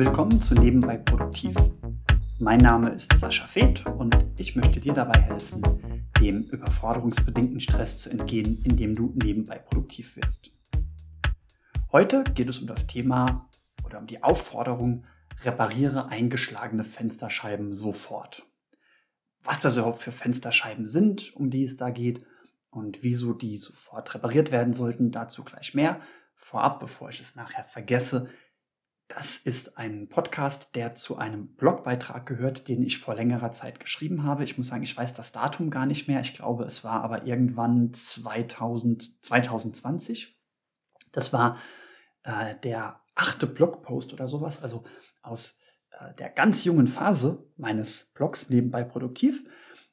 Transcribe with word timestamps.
Willkommen 0.00 0.40
zu 0.40 0.54
Nebenbei 0.54 0.96
Produktiv. 0.96 1.54
Mein 2.38 2.56
Name 2.60 2.88
ist 2.88 3.18
Sascha 3.18 3.46
Feth 3.46 3.84
und 3.84 4.16
ich 4.38 4.56
möchte 4.56 4.80
dir 4.80 4.94
dabei 4.94 5.20
helfen, 5.20 5.60
dem 6.18 6.44
überforderungsbedingten 6.44 7.60
Stress 7.60 7.98
zu 7.98 8.08
entgehen, 8.08 8.62
indem 8.64 8.94
du 8.94 9.12
nebenbei 9.22 9.58
produktiv 9.58 10.16
wirst. 10.16 10.52
Heute 11.92 12.24
geht 12.24 12.48
es 12.48 12.60
um 12.60 12.66
das 12.66 12.86
Thema 12.86 13.50
oder 13.84 13.98
um 13.98 14.06
die 14.06 14.22
Aufforderung, 14.22 15.04
repariere 15.42 16.08
eingeschlagene 16.08 16.84
Fensterscheiben 16.84 17.74
sofort. 17.74 18.46
Was 19.44 19.60
das 19.60 19.76
überhaupt 19.76 20.00
für 20.00 20.12
Fensterscheiben 20.12 20.86
sind, 20.86 21.36
um 21.36 21.50
die 21.50 21.64
es 21.64 21.76
da 21.76 21.90
geht 21.90 22.24
und 22.70 23.02
wieso 23.02 23.34
die 23.34 23.58
sofort 23.58 24.14
repariert 24.14 24.50
werden 24.50 24.72
sollten, 24.72 25.10
dazu 25.10 25.44
gleich 25.44 25.74
mehr. 25.74 26.00
Vorab, 26.34 26.80
bevor 26.80 27.10
ich 27.10 27.20
es 27.20 27.36
nachher 27.36 27.64
vergesse, 27.64 28.30
das 29.10 29.38
ist 29.38 29.76
ein 29.76 30.08
Podcast, 30.08 30.76
der 30.76 30.94
zu 30.94 31.18
einem 31.18 31.48
Blogbeitrag 31.56 32.26
gehört, 32.26 32.68
den 32.68 32.80
ich 32.80 32.98
vor 32.98 33.16
längerer 33.16 33.50
Zeit 33.50 33.80
geschrieben 33.80 34.22
habe. 34.22 34.44
Ich 34.44 34.56
muss 34.56 34.68
sagen, 34.68 34.84
ich 34.84 34.96
weiß 34.96 35.14
das 35.14 35.32
Datum 35.32 35.70
gar 35.70 35.84
nicht 35.84 36.06
mehr. 36.06 36.20
Ich 36.20 36.32
glaube, 36.32 36.62
es 36.62 36.84
war 36.84 37.02
aber 37.02 37.26
irgendwann 37.26 37.92
2000, 37.92 39.24
2020. 39.24 40.38
Das 41.10 41.32
war 41.32 41.58
äh, 42.22 42.54
der 42.62 43.00
achte 43.16 43.48
Blogpost 43.48 44.12
oder 44.12 44.28
sowas, 44.28 44.62
also 44.62 44.84
aus 45.22 45.58
äh, 45.98 46.14
der 46.14 46.28
ganz 46.28 46.62
jungen 46.62 46.86
Phase 46.86 47.50
meines 47.56 48.12
Blogs 48.14 48.48
nebenbei 48.48 48.84
produktiv. 48.84 49.44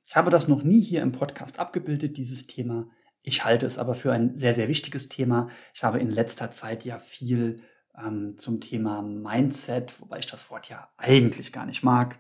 Ich 0.06 0.16
habe 0.16 0.30
das 0.30 0.48
noch 0.48 0.62
nie 0.62 0.80
hier 0.80 1.02
im 1.02 1.12
Podcast 1.12 1.58
abgebildet, 1.58 2.18
dieses 2.18 2.46
Thema. 2.46 2.88
Ich 3.24 3.44
halte 3.44 3.66
es 3.66 3.80
aber 3.80 3.96
für 3.96 4.14
ein 4.14 4.38
sehr, 4.38 4.54
sehr 4.54 4.68
wichtiges 4.68 5.10
Thema. 5.10 5.50
Ich 5.74 5.84
habe 5.84 6.00
in 6.00 6.12
letzter 6.12 6.52
Zeit 6.52 6.86
ja 6.86 7.00
viel 7.00 7.64
ähm, 7.98 8.38
zum 8.38 8.62
Thema 8.62 9.02
Mindset, 9.02 10.00
wobei 10.02 10.20
ich 10.20 10.28
das 10.28 10.50
Wort 10.50 10.70
ja 10.70 10.90
eigentlich 10.98 11.52
gar 11.52 11.66
nicht 11.66 11.84
mag, 11.84 12.20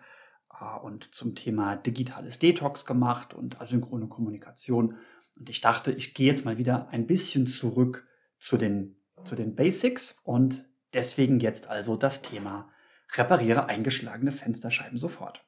äh, 0.59 0.80
und 0.80 1.14
zum 1.14 1.36
Thema 1.36 1.75
digitales 1.75 2.39
Detox 2.39 2.86
gemacht 2.86 3.34
und 3.34 3.61
asynchrone 3.61 4.08
Kommunikation. 4.08 4.97
Und 5.38 5.50
ich 5.50 5.61
dachte, 5.61 5.92
ich 5.92 6.14
gehe 6.14 6.28
jetzt 6.28 6.45
mal 6.45 6.58
wieder 6.58 6.89
ein 6.89 7.08
bisschen 7.08 7.47
zurück 7.47 8.08
zu 8.39 8.58
den, 8.58 8.97
zu 9.23 9.36
den 9.36 9.56
Basics 9.56 10.19
und 10.23 10.66
deswegen 10.94 11.39
jetzt 11.39 11.67
also 11.67 11.95
das 11.95 12.22
Thema 12.22 12.69
repariere 13.16 13.67
eingeschlagene 13.67 14.31
Fensterscheiben 14.31 14.97
sofort. 14.97 15.45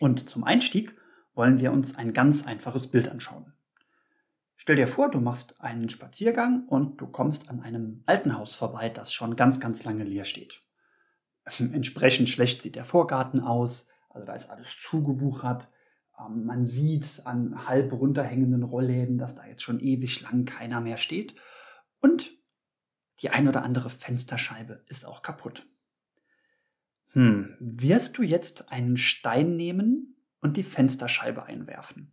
Und 0.00 0.28
zum 0.28 0.44
Einstieg 0.44 0.96
wollen 1.34 1.60
wir 1.60 1.72
uns 1.72 1.96
ein 1.96 2.12
ganz 2.12 2.46
einfaches 2.46 2.88
Bild 2.88 3.08
anschauen. 3.08 3.52
Stell 4.62 4.76
dir 4.76 4.86
vor, 4.86 5.10
du 5.10 5.18
machst 5.18 5.60
einen 5.60 5.88
Spaziergang 5.88 6.68
und 6.68 7.00
du 7.00 7.08
kommst 7.08 7.50
an 7.50 7.62
einem 7.62 8.04
alten 8.06 8.38
Haus 8.38 8.54
vorbei, 8.54 8.90
das 8.90 9.12
schon 9.12 9.34
ganz, 9.34 9.58
ganz 9.58 9.82
lange 9.82 10.04
leer 10.04 10.24
steht. 10.24 10.62
Entsprechend 11.58 12.28
schlecht 12.28 12.62
sieht 12.62 12.76
der 12.76 12.84
Vorgarten 12.84 13.40
aus, 13.40 13.88
also 14.08 14.24
da 14.24 14.34
ist 14.34 14.50
alles 14.50 14.80
zugewuchert. 14.80 15.68
Ähm, 16.16 16.44
man 16.44 16.64
sieht 16.64 17.22
an 17.24 17.66
halb 17.66 17.92
runterhängenden 17.92 18.62
Rollläden, 18.62 19.18
dass 19.18 19.34
da 19.34 19.44
jetzt 19.46 19.64
schon 19.64 19.80
ewig 19.80 20.20
lang 20.20 20.44
keiner 20.44 20.80
mehr 20.80 20.96
steht. 20.96 21.34
Und 22.00 22.30
die 23.18 23.30
ein 23.30 23.48
oder 23.48 23.64
andere 23.64 23.90
Fensterscheibe 23.90 24.84
ist 24.86 25.04
auch 25.04 25.22
kaputt. 25.22 25.66
Hm, 27.14 27.56
wirst 27.58 28.16
du 28.16 28.22
jetzt 28.22 28.70
einen 28.70 28.96
Stein 28.96 29.56
nehmen 29.56 30.24
und 30.40 30.56
die 30.56 30.62
Fensterscheibe 30.62 31.46
einwerfen? 31.46 32.11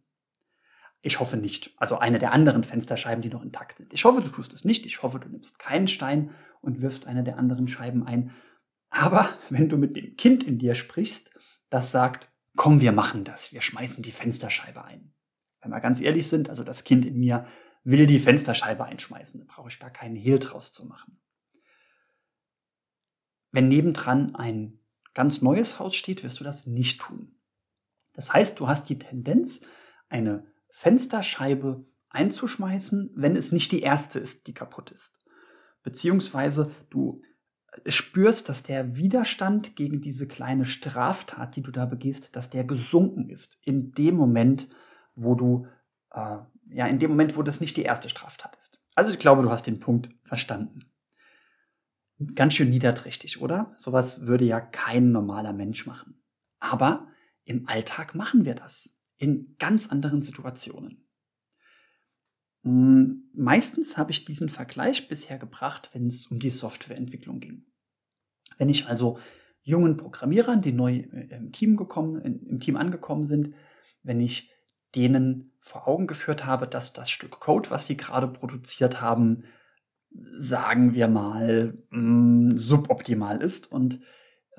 Ich 1.02 1.20
hoffe 1.20 1.38
nicht. 1.38 1.74
Also 1.78 1.98
eine 1.98 2.20
der 2.20 2.34
anderen 2.34 2.64
Fensterscheiben, 2.64 3.22
die 3.22 3.30
noch 3.30 3.44
intakt 3.44 3.78
sind. 3.78 3.94
Ich 3.94 4.04
hoffe, 4.04 4.22
du 4.22 4.30
tust 4.30 4.54
es 4.54 4.66
nicht. 4.66 4.86
Ich 4.86 5.02
hoffe, 5.02 5.20
du 5.20 5.30
nimmst 5.30 5.60
keinen 5.60 5.88
Stein 5.88 6.32
und 6.62 6.82
wirfst 6.82 7.08
eine 7.08 7.24
der 7.24 7.38
anderen 7.38 7.68
Scheiben 7.68 8.06
ein. 8.06 8.32
Aber 8.90 9.30
wenn 9.50 9.70
du 9.70 9.78
mit 9.78 9.96
dem 9.96 10.16
Kind 10.18 10.44
in 10.44 10.58
dir 10.58 10.76
sprichst, 10.76 11.32
das 11.70 11.92
sagt, 11.92 12.30
komm, 12.56 12.82
wir 12.82 12.92
machen 12.92 13.24
das. 13.24 13.54
Wir 13.54 13.62
schmeißen 13.62 14.04
die 14.04 14.12
Fensterscheibe 14.12 14.84
ein. 14.84 15.14
Wenn 15.62 15.72
wir 15.72 15.80
ganz 15.80 16.02
ehrlich 16.02 16.28
sind, 16.28 16.50
also 16.50 16.64
das 16.64 16.84
Kind 16.84 17.06
in 17.06 17.18
mir 17.18 17.46
will 17.84 18.06
die 18.06 18.20
Fensterscheibe 18.20 18.84
einschmeißen. 18.84 19.40
Da 19.40 19.46
brauche 19.48 19.70
ich 19.70 19.80
gar 19.80 19.90
keinen 19.90 20.16
Hehl 20.16 20.40
draus 20.40 20.72
zu 20.72 20.86
machen. 20.86 21.20
Wenn 23.52 23.68
nebendran 23.68 24.36
ein 24.36 24.80
ganz 25.14 25.42
neues 25.42 25.80
Haus 25.80 25.96
steht, 25.96 26.24
wirst 26.24 26.40
du 26.40 26.44
das 26.44 26.68
nicht 26.68 27.02
tun. 27.02 27.40
Das 28.14 28.34
heißt, 28.34 28.60
du 28.60 28.68
hast 28.68 28.90
die 28.90 29.00
Tendenz, 29.00 29.62
eine 30.10 30.46
Fensterscheibe 30.70 31.86
einzuschmeißen, 32.10 33.12
wenn 33.16 33.36
es 33.36 33.52
nicht 33.52 33.72
die 33.72 33.82
erste 33.82 34.20
ist, 34.20 34.48
die 34.48 34.54
kaputt 34.54 34.92
ist. 34.92 35.20
Beziehungsweise 35.84 36.72
du 36.90 37.22
spürst, 37.86 38.50
dass 38.50 38.64
der 38.64 38.96
Widerstand 38.96 39.76
gegen 39.76 40.02
diese 40.02 40.28
kleine 40.28 40.66
Straftat, 40.66 41.56
die 41.56 41.62
du 41.62 41.72
da 41.72 41.86
begehst, 41.86 42.36
dass 42.36 42.50
der 42.50 42.64
gesunken 42.64 43.30
ist 43.30 43.60
in 43.64 43.92
dem 43.92 44.16
Moment, 44.16 44.70
wo 45.16 45.36
du, 45.36 45.68
äh, 46.12 46.38
ja, 46.72 46.88
in 46.88 47.00
dem 47.00 47.12
Moment, 47.12 47.38
wo 47.38 47.44
das 47.44 47.62
nicht 47.62 47.78
die 47.78 47.84
erste 47.84 48.10
Straftat 48.10 48.58
ist. 48.58 48.82
Also 48.96 49.12
ich 49.12 49.20
glaube, 49.20 49.44
du 49.44 49.52
hast 49.52 49.68
den 49.68 49.80
Punkt 49.80 50.10
verstanden. 50.24 50.92
Ganz 52.36 52.56
schön 52.56 52.70
niederträchtig, 52.70 53.42
oder? 53.42 53.74
Sowas 53.78 54.26
würde 54.26 54.46
ja 54.46 54.60
kein 54.60 55.12
normaler 55.12 55.54
Mensch 55.54 55.86
machen. 55.86 56.22
Aber 56.60 57.08
im 57.46 57.68
Alltag 57.68 58.14
machen 58.14 58.44
wir 58.44 58.56
das 58.56 58.99
in 59.20 59.56
ganz 59.60 59.88
anderen 59.88 60.24
Situationen. 60.24 61.06
Hm, 62.64 63.30
meistens 63.34 63.98
habe 63.98 64.12
ich 64.12 64.26
diesen 64.26 64.50
Vergleich 64.50 65.08
bisher 65.08 65.38
gebracht, 65.38 65.92
wenn 65.94 66.08
es 66.08 66.28
um 66.28 66.40
die 66.40 66.50
Softwareentwicklung 66.50 67.40
ging. 67.40 67.66
Wenn 68.58 68.70
ich 68.70 68.88
also 68.88 69.20
jungen 69.62 69.98
Programmierern, 69.98 70.62
die 70.62 70.74
neu 70.74 70.98
äh, 70.98 71.36
im 71.36 71.52
Team, 71.52 71.78
gekommen, 71.78 72.22
im 72.22 72.60
Team 72.60 72.76
angekommen 72.76 73.26
sind, 73.26 73.54
wenn 74.04 74.20
ich 74.20 74.52
denen 74.96 75.54
vor 75.60 75.88
Augen 75.88 76.08
geführt 76.08 76.46
habe, 76.46 76.68
dass 76.68 76.94
das 76.94 77.12
Stück 77.12 77.40
Code, 77.40 77.70
was 77.70 77.86
die 77.86 77.98
gerade 77.98 78.28
produziert 78.28 79.02
haben, 79.02 79.44
sagen 80.38 80.96
wir 80.96 81.08
mal, 81.08 81.76
hm, 81.92 82.58
suboptimal 82.58 83.42
ist 83.42 83.72
und 83.72 84.00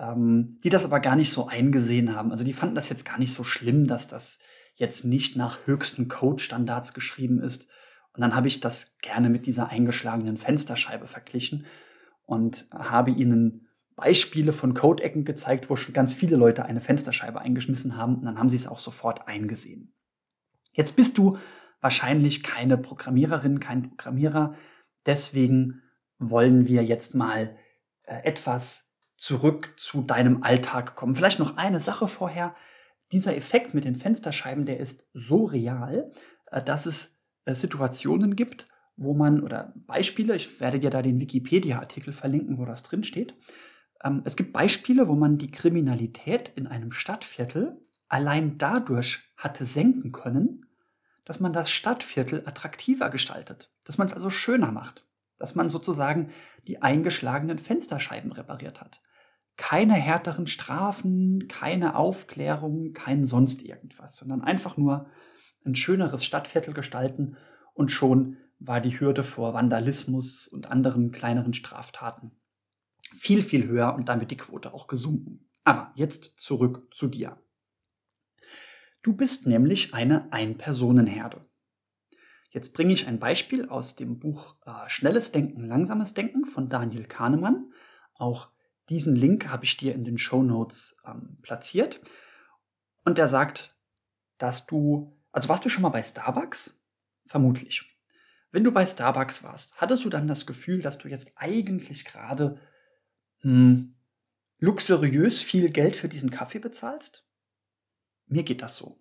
ähm, 0.00 0.58
die 0.64 0.70
das 0.70 0.84
aber 0.84 0.98
gar 0.98 1.14
nicht 1.14 1.30
so 1.30 1.46
eingesehen 1.46 2.16
haben. 2.16 2.32
Also 2.32 2.42
die 2.42 2.54
fanden 2.54 2.74
das 2.74 2.88
jetzt 2.88 3.04
gar 3.04 3.18
nicht 3.18 3.34
so 3.34 3.44
schlimm, 3.44 3.86
dass 3.86 4.08
das 4.08 4.38
jetzt 4.74 5.04
nicht 5.04 5.36
nach 5.36 5.66
höchsten 5.66 6.08
Code-Standards 6.08 6.94
geschrieben 6.94 7.40
ist. 7.40 7.68
Und 8.14 8.22
dann 8.22 8.34
habe 8.34 8.48
ich 8.48 8.60
das 8.60 8.96
gerne 8.98 9.28
mit 9.28 9.46
dieser 9.46 9.68
eingeschlagenen 9.68 10.38
Fensterscheibe 10.38 11.06
verglichen 11.06 11.66
und 12.24 12.66
habe 12.72 13.10
ihnen 13.10 13.68
Beispiele 13.94 14.54
von 14.54 14.72
Code-Ecken 14.72 15.26
gezeigt, 15.26 15.68
wo 15.68 15.76
schon 15.76 15.92
ganz 15.92 16.14
viele 16.14 16.36
Leute 16.36 16.64
eine 16.64 16.80
Fensterscheibe 16.80 17.40
eingeschmissen 17.40 17.96
haben 17.96 18.16
und 18.16 18.24
dann 18.24 18.38
haben 18.38 18.48
sie 18.48 18.56
es 18.56 18.66
auch 18.66 18.78
sofort 18.78 19.28
eingesehen. 19.28 19.92
Jetzt 20.72 20.96
bist 20.96 21.18
du 21.18 21.36
wahrscheinlich 21.82 22.42
keine 22.42 22.78
Programmiererin, 22.78 23.60
kein 23.60 23.82
Programmierer. 23.82 24.54
Deswegen 25.04 25.82
wollen 26.18 26.66
wir 26.66 26.82
jetzt 26.84 27.14
mal 27.14 27.56
äh, 28.04 28.22
etwas 28.24 28.89
zurück 29.20 29.74
zu 29.76 30.00
deinem 30.00 30.42
Alltag 30.42 30.96
kommen. 30.96 31.14
Vielleicht 31.14 31.38
noch 31.38 31.58
eine 31.58 31.78
Sache 31.78 32.08
vorher. 32.08 32.54
Dieser 33.12 33.36
Effekt 33.36 33.74
mit 33.74 33.84
den 33.84 33.94
Fensterscheiben, 33.94 34.64
der 34.64 34.80
ist 34.80 35.04
so 35.12 35.44
real, 35.44 36.10
äh, 36.50 36.62
dass 36.62 36.86
es 36.86 37.18
äh, 37.44 37.54
Situationen 37.54 38.34
gibt, 38.34 38.66
wo 38.96 39.12
man, 39.12 39.42
oder 39.42 39.74
Beispiele, 39.86 40.34
ich 40.36 40.58
werde 40.58 40.78
dir 40.78 40.88
da 40.88 41.02
den 41.02 41.20
Wikipedia-Artikel 41.20 42.14
verlinken, 42.14 42.56
wo 42.56 42.64
das 42.64 42.82
drin 42.82 43.04
steht. 43.04 43.34
Ähm, 44.02 44.22
es 44.24 44.36
gibt 44.36 44.54
Beispiele, 44.54 45.06
wo 45.06 45.14
man 45.14 45.36
die 45.36 45.50
Kriminalität 45.50 46.50
in 46.56 46.66
einem 46.66 46.90
Stadtviertel 46.90 47.78
allein 48.08 48.56
dadurch 48.56 49.20
hatte 49.36 49.66
senken 49.66 50.12
können, 50.12 50.64
dass 51.26 51.40
man 51.40 51.52
das 51.52 51.70
Stadtviertel 51.70 52.42
attraktiver 52.46 53.10
gestaltet, 53.10 53.70
dass 53.84 53.98
man 53.98 54.06
es 54.06 54.14
also 54.14 54.30
schöner 54.30 54.72
macht, 54.72 55.06
dass 55.38 55.54
man 55.54 55.68
sozusagen 55.68 56.30
die 56.66 56.80
eingeschlagenen 56.80 57.58
Fensterscheiben 57.58 58.32
repariert 58.32 58.80
hat 58.80 59.02
keine 59.60 59.92
härteren 59.92 60.46
Strafen, 60.46 61.46
keine 61.46 61.94
Aufklärung, 61.94 62.94
kein 62.94 63.26
sonst 63.26 63.62
irgendwas, 63.62 64.16
sondern 64.16 64.40
einfach 64.40 64.78
nur 64.78 65.10
ein 65.66 65.74
schöneres 65.74 66.24
Stadtviertel 66.24 66.72
gestalten 66.72 67.36
und 67.74 67.92
schon 67.92 68.38
war 68.58 68.80
die 68.80 68.98
Hürde 68.98 69.22
vor 69.22 69.52
Vandalismus 69.52 70.48
und 70.48 70.70
anderen 70.70 71.12
kleineren 71.12 71.52
Straftaten 71.52 72.32
viel, 73.14 73.42
viel 73.42 73.66
höher 73.66 73.94
und 73.94 74.08
damit 74.08 74.30
die 74.30 74.38
Quote 74.38 74.72
auch 74.72 74.86
gesunken. 74.86 75.50
Aber 75.62 75.92
jetzt 75.94 76.40
zurück 76.40 76.88
zu 76.90 77.08
dir. 77.08 77.38
Du 79.02 79.14
bist 79.14 79.46
nämlich 79.46 79.92
eine 79.92 80.32
Ein-Personen-Herde. 80.32 81.44
Jetzt 82.48 82.72
bringe 82.72 82.94
ich 82.94 83.06
ein 83.06 83.18
Beispiel 83.18 83.68
aus 83.68 83.94
dem 83.94 84.18
Buch 84.18 84.56
äh, 84.64 84.88
Schnelles 84.88 85.32
Denken, 85.32 85.64
Langsames 85.64 86.14
Denken 86.14 86.46
von 86.46 86.70
Daniel 86.70 87.04
Kahnemann. 87.04 87.72
Auch 88.14 88.48
diesen 88.90 89.14
Link 89.16 89.48
habe 89.48 89.64
ich 89.64 89.76
dir 89.76 89.94
in 89.94 90.04
den 90.04 90.18
Show 90.18 90.42
Notes 90.42 90.96
ähm, 91.06 91.38
platziert. 91.42 92.00
Und 93.04 93.16
der 93.16 93.28
sagt, 93.28 93.74
dass 94.36 94.66
du, 94.66 95.16
also 95.32 95.48
warst 95.48 95.64
du 95.64 95.68
schon 95.68 95.82
mal 95.82 95.88
bei 95.90 96.02
Starbucks? 96.02 96.78
Vermutlich. 97.24 97.86
Wenn 98.50 98.64
du 98.64 98.72
bei 98.72 98.84
Starbucks 98.84 99.42
warst, 99.44 99.76
hattest 99.76 100.04
du 100.04 100.10
dann 100.10 100.26
das 100.26 100.44
Gefühl, 100.44 100.82
dass 100.82 100.98
du 100.98 101.08
jetzt 101.08 101.32
eigentlich 101.36 102.04
gerade 102.04 102.60
hm, 103.38 103.94
luxuriös 104.58 105.40
viel 105.40 105.70
Geld 105.70 105.94
für 105.94 106.08
diesen 106.08 106.30
Kaffee 106.30 106.58
bezahlst? 106.58 107.24
Mir 108.26 108.42
geht 108.42 108.60
das 108.60 108.76
so. 108.76 109.00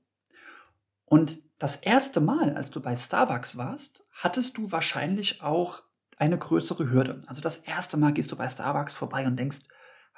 Und 1.06 1.42
das 1.58 1.78
erste 1.78 2.22
Mal, 2.22 2.56
als 2.56 2.70
du 2.70 2.80
bei 2.80 2.96
Starbucks 2.96 3.58
warst, 3.58 4.08
hattest 4.12 4.58
du 4.58 4.72
wahrscheinlich 4.72 5.42
auch 5.42 5.82
eine 6.18 6.38
größere 6.38 6.92
Hürde. 6.92 7.22
Also 7.28 7.42
das 7.42 7.58
erste 7.58 7.98
Mal 7.98 8.14
gehst 8.14 8.32
du 8.32 8.36
bei 8.36 8.50
Starbucks 8.50 8.94
vorbei 8.94 9.26
und 9.26 9.38
denkst, 9.38 9.60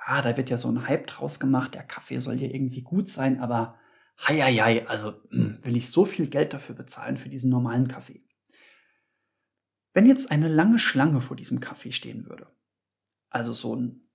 ah, 0.05 0.21
da 0.21 0.35
wird 0.37 0.49
ja 0.49 0.57
so 0.57 0.69
ein 0.69 0.87
Hype 0.87 1.07
draus 1.07 1.39
gemacht, 1.39 1.75
der 1.75 1.83
Kaffee 1.83 2.19
soll 2.19 2.41
ja 2.41 2.47
irgendwie 2.47 2.81
gut 2.81 3.09
sein, 3.09 3.39
aber 3.39 3.79
hei, 4.27 4.39
hei, 4.39 4.55
hei 4.55 4.87
also 4.87 5.13
hm, 5.29 5.59
will 5.61 5.77
ich 5.77 5.89
so 5.89 6.05
viel 6.05 6.27
Geld 6.27 6.53
dafür 6.53 6.75
bezahlen 6.75 7.17
für 7.17 7.29
diesen 7.29 7.49
normalen 7.49 7.87
Kaffee. 7.87 8.23
Wenn 9.93 10.05
jetzt 10.05 10.31
eine 10.31 10.47
lange 10.47 10.79
Schlange 10.79 11.21
vor 11.21 11.35
diesem 11.35 11.59
Kaffee 11.59 11.91
stehen 11.91 12.25
würde, 12.25 12.47
also 13.29 13.53
so 13.53 13.75
ein, 13.75 14.09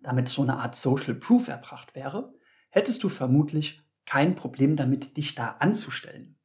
damit 0.00 0.28
so 0.28 0.42
eine 0.42 0.58
Art 0.58 0.76
Social 0.76 1.14
Proof 1.14 1.48
erbracht 1.48 1.94
wäre, 1.94 2.34
hättest 2.70 3.02
du 3.02 3.08
vermutlich 3.08 3.82
kein 4.04 4.34
Problem 4.34 4.76
damit, 4.76 5.16
dich 5.16 5.34
da 5.34 5.56
anzustellen. 5.60 6.38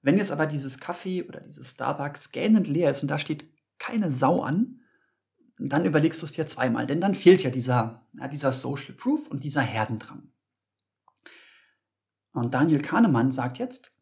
Wenn 0.00 0.16
jetzt 0.16 0.32
aber 0.32 0.46
dieses 0.46 0.80
Kaffee 0.80 1.22
oder 1.22 1.40
dieses 1.40 1.72
Starbucks 1.72 2.32
gähnend 2.32 2.68
leer 2.68 2.90
ist 2.90 3.02
und 3.02 3.10
da 3.10 3.18
steht 3.18 3.50
keine 3.78 4.10
Sau 4.10 4.40
an, 4.40 4.80
dann 5.58 5.84
überlegst 5.84 6.20
du 6.20 6.26
es 6.26 6.32
dir 6.32 6.46
zweimal, 6.46 6.86
denn 6.86 7.00
dann 7.00 7.14
fehlt 7.14 7.42
ja 7.42 7.50
dieser, 7.50 8.06
ja, 8.14 8.28
dieser 8.28 8.52
Social 8.52 8.94
Proof 8.94 9.28
und 9.28 9.44
dieser 9.44 9.62
Herdendrang. 9.62 10.30
Und 12.32 12.54
Daniel 12.54 12.82
Kahnemann 12.82 13.30
sagt 13.30 13.58
jetzt, 13.58 13.96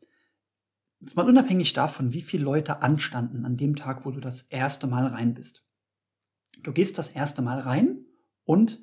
jetzt 1.00 1.16
mal 1.16 1.28
unabhängig 1.28 1.74
davon, 1.74 2.12
wie 2.12 2.22
viele 2.22 2.44
Leute 2.44 2.80
anstanden 2.80 3.44
an 3.44 3.56
dem 3.56 3.76
Tag, 3.76 4.06
wo 4.06 4.10
du 4.10 4.20
das 4.20 4.42
erste 4.42 4.86
Mal 4.86 5.06
rein 5.06 5.34
bist. 5.34 5.62
Du 6.62 6.72
gehst 6.72 6.96
das 6.96 7.10
erste 7.10 7.42
Mal 7.42 7.58
rein 7.58 8.06
und 8.44 8.82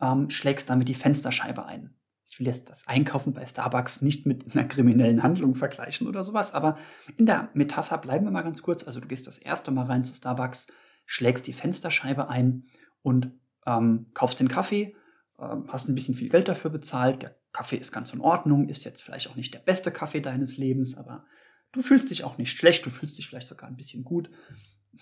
ähm, 0.00 0.28
schlägst 0.28 0.68
damit 0.68 0.88
die 0.88 0.94
Fensterscheibe 0.94 1.64
ein. 1.64 1.94
Ich 2.28 2.38
will 2.38 2.46
jetzt 2.46 2.68
das 2.68 2.86
Einkaufen 2.86 3.32
bei 3.32 3.46
Starbucks 3.46 4.02
nicht 4.02 4.26
mit 4.26 4.54
einer 4.54 4.66
kriminellen 4.66 5.22
Handlung 5.22 5.54
vergleichen 5.54 6.06
oder 6.06 6.24
sowas, 6.24 6.52
aber 6.52 6.76
in 7.16 7.24
der 7.24 7.48
Metapher 7.54 7.98
bleiben 7.98 8.26
wir 8.26 8.32
mal 8.32 8.42
ganz 8.42 8.62
kurz. 8.62 8.84
Also 8.84 9.00
du 9.00 9.08
gehst 9.08 9.26
das 9.26 9.38
erste 9.38 9.70
Mal 9.70 9.86
rein 9.86 10.04
zu 10.04 10.12
Starbucks, 10.14 10.66
schlägst 11.06 11.46
die 11.46 11.52
Fensterscheibe 11.52 12.28
ein 12.28 12.64
und 13.02 13.32
ähm, 13.66 14.06
kaufst 14.12 14.40
den 14.40 14.48
Kaffee, 14.48 14.94
äh, 15.38 15.56
hast 15.68 15.88
ein 15.88 15.94
bisschen 15.94 16.14
viel 16.14 16.28
Geld 16.28 16.48
dafür 16.48 16.70
bezahlt. 16.70 17.22
Der 17.22 17.36
Kaffee 17.52 17.76
ist 17.76 17.92
ganz 17.92 18.12
in 18.12 18.20
Ordnung, 18.20 18.68
ist 18.68 18.84
jetzt 18.84 19.02
vielleicht 19.02 19.30
auch 19.30 19.36
nicht 19.36 19.54
der 19.54 19.60
beste 19.60 19.90
Kaffee 19.90 20.20
deines 20.20 20.56
Lebens, 20.56 20.96
aber 20.96 21.24
du 21.72 21.82
fühlst 21.82 22.10
dich 22.10 22.24
auch 22.24 22.38
nicht 22.38 22.56
schlecht, 22.56 22.84
du 22.84 22.90
fühlst 22.90 23.16
dich 23.16 23.28
vielleicht 23.28 23.48
sogar 23.48 23.68
ein 23.68 23.76
bisschen 23.76 24.04
gut, 24.04 24.30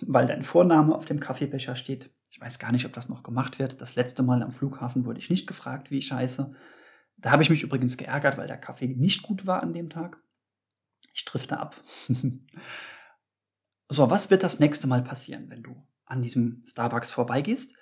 weil 0.03 0.27
dein 0.27 0.43
Vorname 0.43 0.95
auf 0.95 1.05
dem 1.05 1.21
Kaffeebecher 1.21 1.77
steht. 1.77 2.11
Ich 2.31 2.41
weiß 2.41 2.59
gar 2.59 2.73
nicht, 2.73 2.85
ob 2.85 2.93
das 2.93 3.09
noch 3.09 3.23
gemacht 3.23 3.59
wird. 3.59 3.81
Das 3.81 3.95
letzte 3.95 4.23
Mal 4.23 4.43
am 4.43 4.53
Flughafen 4.53 5.05
wurde 5.05 5.21
ich 5.21 5.31
nicht 5.31 5.47
gefragt, 5.47 5.91
wie 5.91 5.99
ich 5.99 6.13
heiße. 6.13 6.53
Da 7.17 7.31
habe 7.31 7.43
ich 7.43 7.51
mich 7.51 7.63
übrigens 7.63 7.97
geärgert, 7.97 8.37
weil 8.37 8.49
der 8.49 8.59
Kaffee 8.59 8.89
nicht 8.89 9.23
gut 9.23 9.47
war 9.47 9.63
an 9.63 9.73
dem 9.73 9.89
Tag. 9.89 10.21
Ich 11.13 11.25
drifte 11.25 11.59
ab. 11.61 11.81
so, 13.89 14.11
was 14.11 14.31
wird 14.31 14.43
das 14.43 14.59
nächste 14.59 14.89
Mal 14.89 15.03
passieren, 15.03 15.49
wenn 15.49 15.63
du 15.63 15.87
an 16.07 16.23
diesem 16.23 16.63
Starbucks 16.67 17.11
vorbeigehst. 17.11 17.75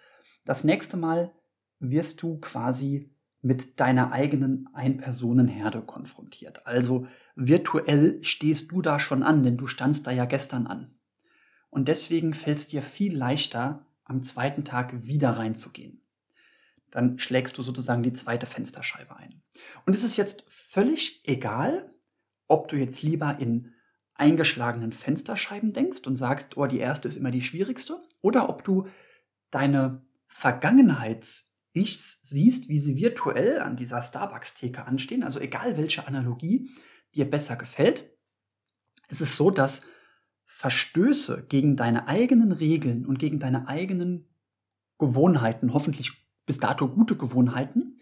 Das 0.45 0.65
nächste 0.65 0.97
Mal 0.97 1.33
wirst 1.79 2.23
du 2.23 2.39
quasi 2.39 3.13
mit 3.43 3.81
deiner 3.81 4.13
eigenen 4.13 4.69
Ein-Personen-Herde 4.73 5.83
konfrontiert. 5.83 6.67
Also 6.67 7.09
virtuell 7.35 8.23
stehst 8.23 8.71
du 8.71 8.83
da 8.83 9.01
schon 9.01 9.23
an, 9.23 9.43
denn 9.43 9.57
du 9.57 9.67
standst 9.67 10.07
da 10.07 10.13
ja 10.13 10.27
gestern 10.27 10.67
an. 10.67 10.95
Und 11.69 11.89
deswegen 11.89 12.35
fällt 12.35 12.59
es 12.59 12.67
dir 12.69 12.83
viel 12.83 13.17
leichter, 13.17 13.87
am 14.05 14.23
zweiten 14.23 14.65
Tag 14.65 15.07
wieder 15.07 15.31
reinzugehen. 15.31 16.03
Dann 16.91 17.19
schlägst 17.19 17.57
du 17.59 17.63
sozusagen 17.63 18.03
die 18.03 18.13
zweite 18.13 18.47
Fensterscheibe 18.47 19.17
ein. 19.17 19.43
Und 19.87 19.97
es 19.97 20.05
ist 20.05 20.17
jetzt 20.17 20.45
völlig 20.47 21.27
egal, 21.27 21.93
ob 22.47 22.69
du 22.69 22.77
jetzt 22.77 23.03
lieber 23.03 23.39
in 23.39 23.73
eingeschlagenen 24.15 24.93
Fensterscheiben 24.93 25.73
denkst 25.73 26.07
und 26.07 26.17
sagst, 26.17 26.57
oh, 26.57 26.67
die 26.67 26.79
erste 26.79 27.09
ist 27.09 27.17
immer 27.17 27.31
die 27.31 27.43
schwierigste, 27.43 28.03
oder 28.23 28.49
ob 28.49 28.65
du 28.65 28.87
deine 29.51 30.07
Vergangenheits-Ichs 30.29 32.21
siehst, 32.23 32.69
wie 32.69 32.79
sie 32.79 32.97
virtuell 32.97 33.61
an 33.61 33.77
dieser 33.77 34.01
Starbucks-Theke 34.01 34.87
anstehen, 34.87 35.23
also 35.23 35.39
egal 35.39 35.77
welche 35.77 36.07
Analogie 36.07 36.71
dir 37.15 37.29
besser 37.29 37.57
gefällt, 37.57 38.11
es 39.09 39.21
ist 39.21 39.37
so, 39.37 39.51
dass 39.51 39.87
Verstöße 40.47 41.47
gegen 41.49 41.77
deine 41.77 42.09
eigenen 42.09 42.53
Regeln 42.53 43.05
und 43.05 43.19
gegen 43.19 43.39
deine 43.39 43.69
eigenen 43.69 44.29
Gewohnheiten, 44.99 45.75
hoffentlich 45.75 46.13
bis 46.47 46.59
dato 46.59 46.89
gute 46.89 47.17
Gewohnheiten, 47.17 48.01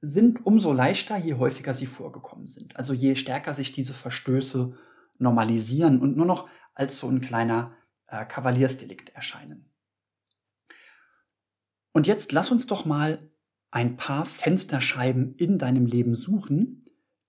sind 0.00 0.44
umso 0.44 0.72
leichter, 0.72 1.16
je 1.16 1.34
häufiger 1.34 1.74
sie 1.74 1.86
vorgekommen 1.86 2.46
sind. 2.46 2.76
Also 2.76 2.92
je 2.92 3.16
stärker 3.16 3.54
sich 3.54 3.72
diese 3.72 3.94
Verstöße 3.94 4.74
normalisieren. 5.18 6.00
Und 6.00 6.16
nur 6.16 6.26
noch 6.26 6.48
als 6.74 6.98
so 6.98 7.08
ein 7.08 7.20
kleiner 7.20 7.74
äh, 8.08 8.24
Kavaliersdelikt 8.24 9.10
erscheinen. 9.10 9.70
Und 11.92 12.06
jetzt 12.06 12.32
lass 12.32 12.50
uns 12.50 12.66
doch 12.66 12.84
mal 12.84 13.30
ein 13.70 13.96
paar 13.96 14.24
Fensterscheiben 14.24 15.34
in 15.36 15.58
deinem 15.58 15.86
Leben 15.86 16.14
suchen, 16.14 16.84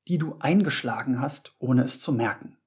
die 0.07 0.18
du 0.18 0.38
eingeschlagen 0.39 1.19
hast, 1.19 1.56
ohne 1.59 1.83
es 1.83 2.00
zu 2.00 2.12
merken. 2.12 2.57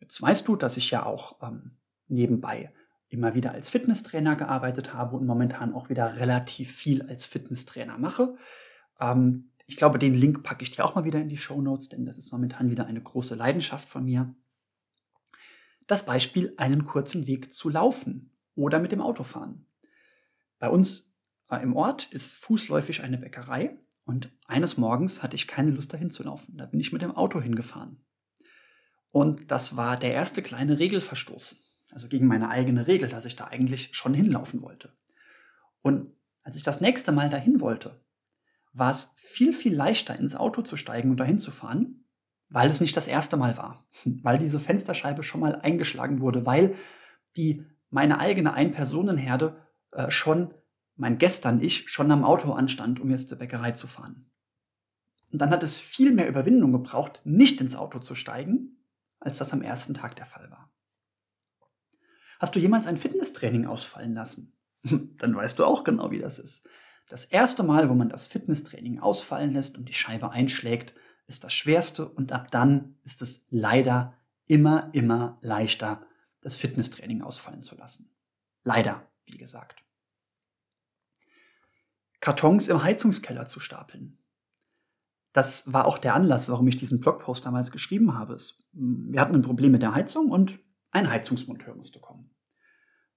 Jetzt 0.00 0.20
weißt 0.20 0.46
du, 0.48 0.56
dass 0.56 0.76
ich 0.76 0.90
ja 0.90 1.04
auch 1.04 1.42
ähm, 1.42 1.78
nebenbei 2.06 2.72
immer 3.08 3.34
wieder 3.34 3.52
als 3.52 3.70
Fitnesstrainer 3.70 4.36
gearbeitet 4.36 4.92
habe 4.94 5.16
und 5.16 5.26
momentan 5.26 5.74
auch 5.74 5.88
wieder 5.88 6.16
relativ 6.16 6.74
viel 6.74 7.02
als 7.02 7.26
Fitnesstrainer 7.26 7.98
mache. 7.98 8.36
Ähm, 9.00 9.50
ich 9.66 9.76
glaube, 9.76 9.98
den 9.98 10.14
Link 10.14 10.42
packe 10.42 10.62
ich 10.62 10.70
dir 10.70 10.84
auch 10.84 10.94
mal 10.94 11.04
wieder 11.04 11.20
in 11.20 11.28
die 11.28 11.36
Show 11.36 11.60
Notes, 11.60 11.88
denn 11.88 12.06
das 12.06 12.18
ist 12.18 12.32
momentan 12.32 12.70
wieder 12.70 12.86
eine 12.86 13.02
große 13.02 13.34
Leidenschaft 13.34 13.88
von 13.88 14.04
mir. 14.04 14.34
Das 15.88 16.04
Beispiel, 16.04 16.54
einen 16.58 16.84
kurzen 16.84 17.26
Weg 17.26 17.52
zu 17.52 17.70
laufen 17.70 18.30
oder 18.54 18.78
mit 18.78 18.92
dem 18.92 19.00
Auto 19.00 19.24
fahren. 19.24 19.66
Bei 20.58 20.68
uns 20.68 21.14
äh, 21.50 21.62
im 21.62 21.74
Ort 21.74 22.12
ist 22.12 22.36
fußläufig 22.36 23.02
eine 23.02 23.18
Bäckerei 23.18 23.78
und 24.04 24.30
eines 24.46 24.76
Morgens 24.76 25.22
hatte 25.22 25.34
ich 25.34 25.48
keine 25.48 25.70
Lust 25.70 25.92
dahin 25.92 26.10
zu 26.10 26.22
laufen. 26.22 26.56
Da 26.58 26.66
bin 26.66 26.78
ich 26.78 26.92
mit 26.92 27.02
dem 27.02 27.16
Auto 27.16 27.40
hingefahren. 27.40 28.04
Und 29.10 29.50
das 29.50 29.76
war 29.76 29.96
der 29.96 30.12
erste 30.12 30.42
kleine 30.42 30.78
Regelverstoß. 30.78 31.56
Also 31.90 32.08
gegen 32.08 32.26
meine 32.26 32.50
eigene 32.50 32.86
Regel, 32.86 33.08
dass 33.08 33.24
ich 33.24 33.36
da 33.36 33.46
eigentlich 33.46 33.96
schon 33.96 34.12
hinlaufen 34.12 34.60
wollte. 34.60 34.92
Und 35.80 36.12
als 36.42 36.56
ich 36.56 36.62
das 36.62 36.82
nächste 36.82 37.12
Mal 37.12 37.30
dahin 37.30 37.60
wollte, 37.60 37.98
war 38.74 38.90
es 38.90 39.14
viel, 39.16 39.54
viel 39.54 39.74
leichter, 39.74 40.16
ins 40.18 40.36
Auto 40.36 40.60
zu 40.60 40.76
steigen 40.76 41.10
und 41.10 41.16
dahin 41.16 41.40
zu 41.40 41.50
fahren, 41.50 42.04
weil 42.48 42.70
es 42.70 42.80
nicht 42.80 42.96
das 42.96 43.06
erste 43.06 43.36
Mal 43.36 43.56
war. 43.56 43.86
Weil 44.04 44.38
diese 44.38 44.60
Fensterscheibe 44.60 45.22
schon 45.22 45.40
mal 45.40 45.56
eingeschlagen 45.56 46.20
wurde, 46.20 46.46
weil 46.46 46.74
die 47.36 47.64
meine 47.90 48.18
eigene 48.18 48.54
Ein-Personen-Herde 48.54 49.56
äh, 49.92 50.10
schon, 50.10 50.54
mein 50.96 51.18
gestern 51.18 51.60
Ich, 51.60 51.90
schon 51.90 52.10
am 52.10 52.24
Auto 52.24 52.52
anstand, 52.52 53.00
um 53.00 53.10
jetzt 53.10 53.28
zur 53.28 53.38
Bäckerei 53.38 53.72
zu 53.72 53.86
fahren. 53.86 54.30
Und 55.30 55.40
dann 55.40 55.50
hat 55.50 55.62
es 55.62 55.78
viel 55.78 56.12
mehr 56.12 56.28
Überwindung 56.28 56.72
gebraucht, 56.72 57.20
nicht 57.24 57.60
ins 57.60 57.76
Auto 57.76 57.98
zu 57.98 58.14
steigen, 58.14 58.78
als 59.20 59.38
das 59.38 59.52
am 59.52 59.62
ersten 59.62 59.94
Tag 59.94 60.16
der 60.16 60.26
Fall 60.26 60.50
war. 60.50 60.72
Hast 62.38 62.54
du 62.54 62.60
jemals 62.60 62.86
ein 62.86 62.96
Fitnesstraining 62.96 63.66
ausfallen 63.66 64.14
lassen? 64.14 64.56
dann 65.18 65.34
weißt 65.34 65.58
du 65.58 65.64
auch 65.64 65.84
genau, 65.84 66.10
wie 66.10 66.18
das 66.18 66.38
ist. 66.38 66.68
Das 67.08 67.24
erste 67.24 67.62
Mal, 67.62 67.88
wo 67.88 67.94
man 67.94 68.10
das 68.10 68.26
Fitnesstraining 68.26 69.00
ausfallen 69.00 69.52
lässt 69.52 69.76
und 69.76 69.88
die 69.88 69.94
Scheibe 69.94 70.30
einschlägt, 70.30 70.94
ist 71.28 71.44
das 71.44 71.54
schwerste 71.54 72.08
und 72.08 72.32
ab 72.32 72.50
dann 72.50 72.96
ist 73.04 73.22
es 73.22 73.46
leider 73.50 74.14
immer, 74.46 74.90
immer 74.92 75.38
leichter, 75.42 76.04
das 76.40 76.56
Fitnesstraining 76.56 77.22
ausfallen 77.22 77.62
zu 77.62 77.76
lassen. 77.76 78.10
Leider, 78.64 79.06
wie 79.26 79.38
gesagt. 79.38 79.84
Kartons 82.20 82.68
im 82.68 82.82
Heizungskeller 82.82 83.46
zu 83.46 83.60
stapeln. 83.60 84.18
Das 85.32 85.72
war 85.72 85.84
auch 85.84 85.98
der 85.98 86.14
Anlass, 86.14 86.48
warum 86.48 86.66
ich 86.66 86.76
diesen 86.76 87.00
Blogpost 87.00 87.44
damals 87.44 87.70
geschrieben 87.70 88.14
habe. 88.14 88.38
Wir 88.72 89.20
hatten 89.20 89.34
ein 89.34 89.42
Problem 89.42 89.72
mit 89.72 89.82
der 89.82 89.94
Heizung 89.94 90.30
und 90.30 90.58
ein 90.90 91.10
Heizungsmonteur 91.10 91.74
musste 91.74 92.00
kommen. 92.00 92.30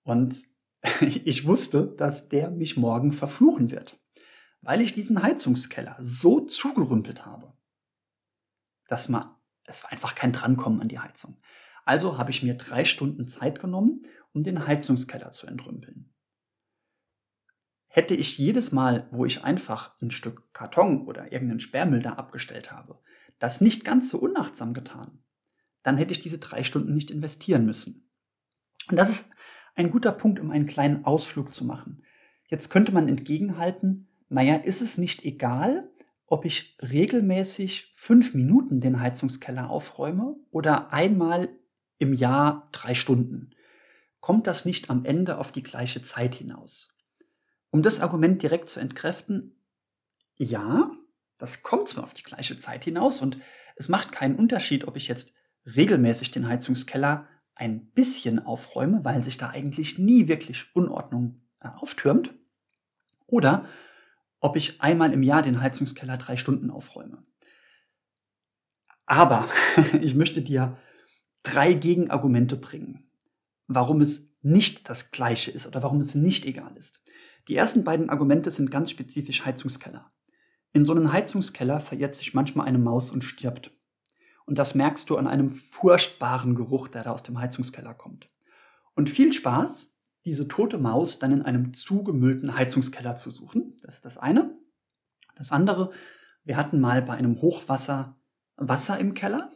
Und 0.04 0.36
ich 1.02 1.46
wusste, 1.46 1.88
dass 1.88 2.28
der 2.28 2.52
mich 2.52 2.76
morgen 2.76 3.12
verfluchen 3.12 3.72
wird, 3.72 4.00
weil 4.62 4.82
ich 4.82 4.94
diesen 4.94 5.24
Heizungskeller 5.24 5.98
so 6.02 6.42
zugerümpelt 6.42 7.26
habe, 7.26 7.54
dass 8.92 9.08
man, 9.08 9.34
es 9.68 9.86
war 9.86 9.94
einfach 9.94 10.16
kein 10.16 10.34
Drankommen 10.34 10.82
an 10.82 10.90
die 10.90 11.00
Heizung. 11.00 11.38
Also 11.86 12.18
habe 12.18 12.30
ich 12.30 12.44
mir 12.44 12.56
drei 12.56 12.84
Stunden 12.84 13.26
Zeit 13.26 13.62
genommen, 13.62 14.02
um 14.34 14.44
den 14.44 14.68
Heizungskeller 14.68 15.32
zu 15.32 15.48
entrümpeln. 15.48 16.14
Hätte 17.88 18.16
ich 18.16 18.38
jedes 18.38 18.74
Mal, 18.74 19.08
wo 19.12 19.24
ich 19.24 19.46
einfach 19.46 19.96
ein 20.02 20.12
Stück 20.12 20.54
Karton 20.54 21.08
oder 21.08 21.32
irgendeinen 21.32 21.62
Sperrmüll 21.62 22.02
da 22.02 22.14
abgestellt 22.14 22.74
habe, 22.74 23.00
das 23.40 23.62
nicht 23.62 23.86
ganz 23.86 24.10
so 24.10 24.20
unachtsam 24.20 24.74
getan, 24.74 25.24
dann 25.84 25.98
hätte 25.98 26.12
ich 26.12 26.20
diese 26.20 26.40
drei 26.40 26.66
Stunden 26.66 26.94
nicht 26.94 27.12
investieren 27.12 27.66
müssen. 27.66 28.12
Und 28.90 28.98
das 28.98 29.10
ist 29.10 29.30
ein 29.76 29.90
guter 29.90 30.12
Punkt, 30.12 30.38
um 30.42 30.52
einen 30.52 30.68
kleinen 30.68 31.06
Ausflug 31.06 31.54
zu 31.54 31.64
machen. 31.64 32.04
Jetzt 32.50 32.70
könnte 32.72 32.92
man 32.92 33.08
entgegenhalten, 33.08 34.10
naja, 34.28 34.56
ist 34.56 34.82
es 34.82 34.98
nicht 34.98 35.24
egal, 35.24 35.90
ob 36.32 36.46
ich 36.46 36.78
regelmäßig 36.82 37.92
fünf 37.94 38.34
Minuten 38.34 38.80
den 38.80 39.02
Heizungskeller 39.02 39.70
aufräume 39.70 40.38
oder 40.50 40.94
einmal 40.94 41.50
im 41.98 42.14
Jahr 42.14 42.70
drei 42.72 42.96
Stunden? 42.96 43.52
Kommt 44.22 44.48
das 44.48 44.64
nicht 44.64 44.90
am 44.90 45.04
Ende 45.04 45.38
auf 45.38 45.52
die 45.52 45.64
gleiche 45.64 46.02
Zeit 46.04 46.36
hinaus? 46.36 46.98
Um 47.70 47.84
das 47.84 48.00
Argument 48.00 48.42
direkt 48.42 48.70
zu 48.70 48.80
entkräften, 48.80 49.58
ja, 50.38 50.92
das 51.38 51.64
kommt 51.64 51.90
zwar 51.90 52.06
auf 52.06 52.14
die 52.14 52.24
gleiche 52.24 52.58
Zeit 52.58 52.86
hinaus 52.86 53.22
und 53.22 53.38
es 53.76 53.90
macht 53.90 54.14
keinen 54.14 54.38
Unterschied, 54.38 54.88
ob 54.88 54.96
ich 54.96 55.10
jetzt 55.10 55.34
regelmäßig 55.66 56.32
den 56.32 56.48
Heizungskeller 56.48 57.28
ein 57.56 57.92
bisschen 57.92 58.40
aufräume, 58.40 59.04
weil 59.04 59.24
sich 59.24 59.38
da 59.38 59.50
eigentlich 59.50 60.00
nie 60.00 60.28
wirklich 60.28 60.74
Unordnung 60.76 61.42
äh, 61.60 61.68
auftürmt, 61.68 62.34
oder 63.32 63.66
ob 64.42 64.58
ich 64.58 64.82
einmal 64.82 65.14
im 65.14 65.24
Jahr 65.24 65.42
den 65.42 65.62
Heizungskeller 65.62 66.18
drei 66.18 66.36
Stunden 66.36 66.70
aufräume. 66.70 67.24
Aber 69.06 69.48
ich 70.02 70.16
möchte 70.16 70.42
dir 70.42 70.78
drei 71.44 71.74
Gegenargumente 71.74 72.58
bringen, 72.58 73.10
warum 73.68 74.02
es 74.02 74.34
nicht 74.42 74.90
das 74.90 75.12
gleiche 75.12 75.52
ist 75.52 75.68
oder 75.68 75.84
warum 75.84 76.02
es 76.02 76.16
nicht 76.16 76.46
egal 76.46 76.76
ist. 76.76 77.04
Die 77.48 77.56
ersten 77.56 77.84
beiden 77.84 78.10
Argumente 78.10 78.52
sind 78.52 78.72
ganz 78.72 78.92
spezifisch 78.92 79.46
Heizungskeller. 79.46 80.12
In 80.74 80.86
so 80.86 80.94
einem 80.94 81.12
Heizungskeller 81.12 81.80
verirrt 81.80 82.16
sich 82.16 82.34
manchmal 82.34 82.68
eine 82.68 82.78
Maus 82.78 83.12
und 83.12 83.24
stirbt. 83.24 83.72
Und 84.46 84.58
das 84.58 84.76
merkst 84.76 85.10
du 85.10 85.18
an 85.18 85.28
einem 85.28 85.52
furchtbaren 85.52 86.56
Geruch, 86.56 86.88
der 86.88 87.04
da 87.04 87.12
aus 87.12 87.24
dem 87.24 87.40
Heizungskeller 87.40 87.94
kommt. 87.94 88.30
Und 88.96 89.10
viel 89.10 89.34
Spaß, 89.34 89.91
diese 90.26 90.48
tote 90.48 90.78
Maus 90.78 91.20
dann 91.20 91.32
in 91.32 91.42
einem 91.42 91.74
zugemüllten 91.74 92.56
Heizungskeller 92.56 93.16
zu 93.16 93.32
suchen. 93.32 93.78
Das 93.82 93.96
ist 93.96 94.06
das 94.06 94.18
eine. 94.18 94.56
Das 95.36 95.52
andere, 95.52 95.92
wir 96.44 96.58
hatten 96.58 96.80
mal 96.80 97.02
bei 97.02 97.14
einem 97.14 97.42
Hochwasser 97.42 98.18
Wasser 98.58 99.00
im 99.00 99.14
Keller. 99.14 99.52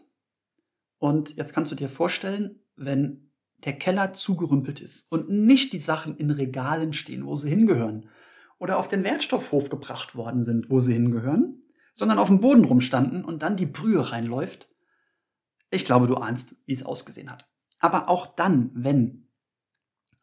Und 0.97 1.35
jetzt 1.35 1.53
kannst 1.53 1.71
du 1.71 1.75
dir 1.75 1.89
vorstellen, 1.89 2.59
wenn 2.75 3.31
der 3.63 3.73
Keller 3.77 4.13
zugerümpelt 4.13 4.81
ist 4.81 5.11
und 5.11 5.29
nicht 5.29 5.73
die 5.73 5.79
Sachen 5.79 6.17
in 6.17 6.31
Regalen 6.31 6.93
stehen, 6.93 7.25
wo 7.25 7.35
sie 7.35 7.49
hingehören, 7.49 8.09
oder 8.57 8.77
auf 8.77 8.87
den 8.87 9.03
Wertstoffhof 9.03 9.69
gebracht 9.69 10.15
worden 10.15 10.43
sind, 10.43 10.69
wo 10.69 10.79
sie 10.79 10.93
hingehören, 10.93 11.61
sondern 11.93 12.19
auf 12.19 12.27
dem 12.27 12.39
Boden 12.39 12.65
rumstanden 12.65 13.23
und 13.25 13.43
dann 13.43 13.57
die 13.57 13.65
Brühe 13.65 14.11
reinläuft. 14.11 14.69
Ich 15.71 15.85
glaube, 15.85 16.07
du 16.07 16.15
ahnst, 16.15 16.55
wie 16.65 16.73
es 16.73 16.85
ausgesehen 16.85 17.29
hat. 17.29 17.45
Aber 17.79 18.07
auch 18.09 18.27
dann, 18.35 18.71
wenn 18.73 19.24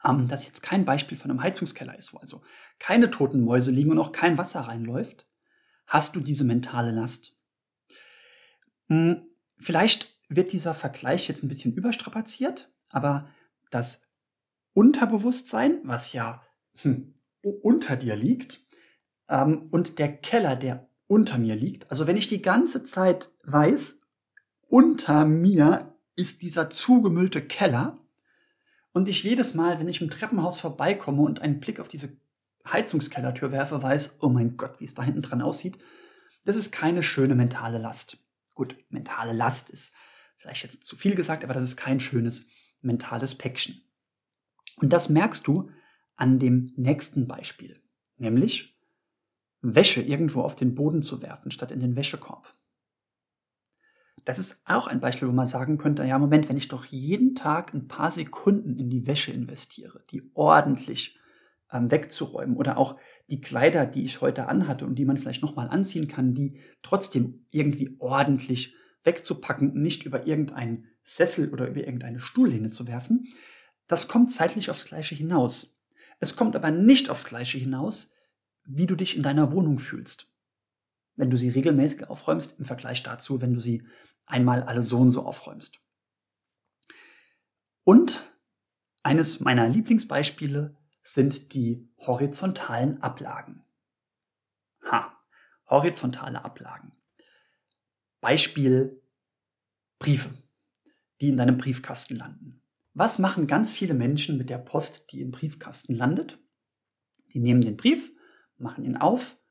ähm, 0.04 0.28
das 0.28 0.47
jetzt 0.47 0.62
kein 0.62 0.85
Beispiel 0.85 1.16
von 1.16 1.30
einem 1.30 1.42
Heizungskeller 1.42 1.97
ist, 1.97 2.12
wo 2.12 2.18
also 2.18 2.42
keine 2.78 3.11
toten 3.11 3.40
Mäuse 3.40 3.71
liegen 3.71 3.90
und 3.90 3.99
auch 3.99 4.12
kein 4.12 4.38
Wasser 4.38 4.61
reinläuft, 4.61 5.25
hast 5.87 6.16
du 6.16 6.21
diese 6.21 6.44
mentale 6.44 6.90
Last. 6.90 7.37
Hm, 8.88 9.26
vielleicht 9.59 10.18
wird 10.28 10.52
dieser 10.52 10.75
Vergleich 10.75 11.28
jetzt 11.28 11.42
ein 11.42 11.49
bisschen 11.49 11.75
überstrapaziert, 11.75 12.73
aber 12.90 13.28
das 13.71 14.09
Unterbewusstsein, 14.75 15.80
was 15.85 16.12
ja 16.12 16.42
hm, 16.76 17.14
unter 17.42 17.97
dir 17.97 18.16
liegt, 18.16 18.66
ähm, 19.28 19.68
und 19.71 19.99
der 19.99 20.16
Keller, 20.16 20.56
der 20.56 20.88
unter 21.06 21.38
mir 21.38 21.56
liegt, 21.56 21.90
also 21.90 22.06
wenn 22.06 22.16
ich 22.16 22.28
die 22.28 22.42
ganze 22.42 22.85
Zeit 22.85 23.30
weiß, 23.44 24.00
unter 24.68 25.26
mir 25.26 25.94
ist 26.16 26.42
dieser 26.42 26.71
zugemüllte 26.71 27.42
Keller 27.42 28.01
und 28.92 29.08
ich 29.08 29.22
jedes 29.22 29.54
Mal, 29.54 29.78
wenn 29.78 29.88
ich 29.88 30.00
im 30.00 30.11
Treppenhaus 30.11 30.61
vorbeikomme 30.61 31.22
und 31.22 31.40
einen 31.40 31.61
Blick 31.61 31.80
auf 31.80 31.88
diese 31.88 32.16
Heizungskellertür 32.70 33.50
werfe, 33.50 33.82
weiß, 33.82 34.18
oh 34.20 34.28
mein 34.28 34.56
Gott, 34.56 34.80
wie 34.80 34.84
es 34.84 34.94
da 34.94 35.02
hinten 35.02 35.22
dran 35.22 35.42
aussieht, 35.42 35.78
das 36.44 36.56
ist 36.56 36.72
keine 36.72 37.02
schöne 37.02 37.34
mentale 37.34 37.78
Last. 37.78 38.18
Gut, 38.54 38.76
mentale 38.90 39.32
Last 39.32 39.70
ist 39.70 39.94
vielleicht 40.37 40.64
jetzt 40.64 40.84
zu 40.84 40.96
viel 40.96 41.14
gesagt, 41.14 41.44
aber 41.44 41.54
das 41.54 41.62
ist 41.62 41.76
kein 41.76 42.00
schönes 42.00 42.46
mentales 42.80 43.34
Päckchen. 43.34 43.80
Und 44.76 44.92
das 44.92 45.08
merkst 45.08 45.46
du 45.46 45.70
an 46.16 46.38
dem 46.38 46.72
nächsten 46.76 47.26
Beispiel, 47.26 47.80
nämlich 48.16 48.76
Wäsche 49.61 50.02
irgendwo 50.02 50.42
auf 50.42 50.56
den 50.56 50.75
Boden 50.75 51.02
zu 51.02 51.22
werfen, 51.22 51.50
statt 51.50 51.70
in 51.70 51.80
den 51.80 51.96
Wäschekorb. 51.96 52.52
Das 54.25 54.38
ist 54.38 54.62
auch 54.64 54.87
ein 54.87 55.00
Beispiel, 55.00 55.29
wo 55.29 55.33
man 55.33 55.47
sagen 55.47 55.79
könnte, 55.79 56.05
ja, 56.05 56.19
Moment, 56.19 56.49
wenn 56.49 56.57
ich 56.57 56.69
doch 56.69 56.85
jeden 56.85 57.35
Tag 57.35 57.75
ein 57.75 57.88
paar 57.88 58.11
Sekunden 58.11 58.79
in 58.79 58.88
die 58.88 59.07
Wäsche 59.07 59.33
investiere, 59.33 60.05
die 60.11 60.31
ordentlich 60.35 61.19
ähm, 61.73 61.91
wegzuräumen 61.91 62.57
oder 62.57 62.76
auch 62.76 62.97
die 63.29 63.41
Kleider, 63.41 63.87
die 63.87 64.05
ich 64.05 64.21
heute 64.21 64.47
anhatte 64.47 64.87
und 64.87 64.97
die 64.97 65.05
man 65.05 65.17
vielleicht 65.17 65.43
nochmal 65.43 65.69
anziehen 65.69 66.07
kann, 66.07 66.35
die 66.35 66.61
trotzdem 66.83 67.47
irgendwie 67.50 67.97
ordentlich 67.99 68.75
wegzupacken, 69.05 69.75
nicht 69.75 70.05
über 70.05 70.26
irgendeinen 70.26 70.87
Sessel 71.02 71.52
oder 71.52 71.67
über 71.67 71.81
irgendeine 71.81 72.21
Stuhllehne 72.21 72.71
zu 72.71 72.87
werfen, 72.87 73.29
das 73.88 74.07
kommt 74.07 74.31
zeitlich 74.31 74.71
aufs 74.71 74.85
Gleiche 74.85 75.14
hinaus. 75.14 75.79
Es 76.21 76.37
kommt 76.37 76.55
aber 76.55 76.71
nicht 76.71 77.11
aufs 77.11 77.25
Gleiche 77.25 77.59
hinaus, 77.59 78.12
wie 78.64 78.87
du 78.87 78.95
dich 78.95 79.17
in 79.17 79.23
deiner 79.23 79.50
Wohnung 79.50 79.79
fühlst. 79.79 80.29
Wenn 81.16 81.31
du 81.31 81.37
sie 81.37 81.50
regelmäßig 81.50 82.09
aufräumst, 82.09 82.59
im 82.59 82.64
Vergleich 82.64 83.02
dazu, 83.02 83.40
wenn 83.40 83.54
du 83.54 83.61
sie 83.61 83.87
einmal 84.26 84.62
alle 84.62 84.83
so 84.83 84.99
und 84.99 85.11
so 85.11 85.25
aufräumst. 85.25 85.78
Und 87.85 88.21
eines 89.02 89.40
meiner 89.40 89.69
Lieblingsbeispiele 89.69 90.76
sind 91.02 91.54
die 91.54 91.92
horizontalen 91.99 93.02
Ablagen. 93.02 93.64
Ha, 94.90 95.19
horizontale 95.69 96.45
Ablagen. 96.45 96.92
Beispiel 98.21 99.02
Briefe, 99.99 100.31
die 101.21 101.28
in 101.28 101.37
deinem 101.37 101.59
Briefkasten 101.59 102.16
landen. 102.16 102.62
Was 102.95 103.19
machen 103.19 103.47
ganz 103.47 103.73
viele 103.75 103.95
Menschen 103.95 104.38
mit 104.38 104.50
der 104.50 104.59
Post, 104.59 105.12
die 105.12 105.23
im 105.23 105.31
Briefkasten 105.31 105.95
landet? 105.95 106.38
Die 107.33 107.40
nehmen 107.40 107.62
den 107.62 107.76
Brief, 107.76 108.12
machen 108.59 108.85
ihn 108.85 108.97
auf 108.97 109.41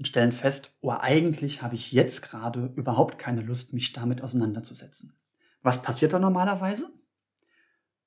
und 0.00 0.06
stellen 0.06 0.32
fest, 0.32 0.74
oh, 0.80 0.92
eigentlich 0.92 1.60
habe 1.60 1.74
ich 1.74 1.92
jetzt 1.92 2.22
gerade 2.22 2.72
überhaupt 2.74 3.18
keine 3.18 3.42
Lust, 3.42 3.74
mich 3.74 3.92
damit 3.92 4.22
auseinanderzusetzen. 4.22 5.20
Was 5.60 5.82
passiert 5.82 6.14
da 6.14 6.18
normalerweise? 6.18 6.90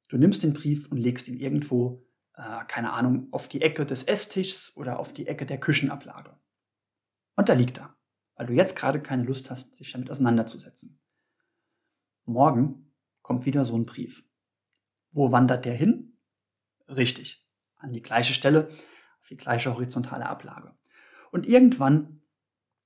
Du 0.07 0.17
nimmst 0.17 0.41
den 0.41 0.53
Brief 0.53 0.91
und 0.91 0.97
legst 0.97 1.27
ihn 1.27 1.37
irgendwo 1.37 2.03
äh, 2.35 2.65
keine 2.67 2.93
Ahnung, 2.93 3.27
auf 3.31 3.47
die 3.47 3.61
Ecke 3.61 3.85
des 3.85 4.03
Esstischs 4.03 4.75
oder 4.75 4.97
auf 4.97 5.13
die 5.13 5.27
Ecke 5.27 5.45
der 5.45 5.59
Küchenablage. 5.59 6.35
Und 7.35 7.47
da 7.47 7.53
liegt 7.53 7.77
er, 7.77 7.95
weil 8.35 8.47
du 8.47 8.53
jetzt 8.53 8.75
gerade 8.75 8.99
keine 8.99 9.21
Lust 9.21 9.51
hast, 9.51 9.79
dich 9.79 9.91
damit 9.91 10.09
auseinanderzusetzen. 10.09 10.99
Morgen 12.25 12.91
kommt 13.21 13.45
wieder 13.45 13.65
so 13.65 13.75
ein 13.75 13.85
Brief. 13.85 14.25
Wo 15.11 15.31
wandert 15.31 15.65
der 15.65 15.75
hin? 15.75 16.17
Richtig, 16.87 17.47
an 17.75 17.93
die 17.93 18.01
gleiche 18.01 18.33
Stelle, 18.33 18.69
auf 19.19 19.27
die 19.29 19.37
gleiche 19.37 19.71
horizontale 19.71 20.25
Ablage. 20.25 20.75
Und 21.33 21.47
irgendwann 21.47 22.21